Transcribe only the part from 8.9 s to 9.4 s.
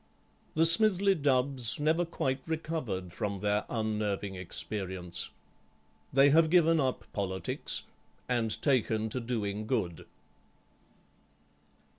to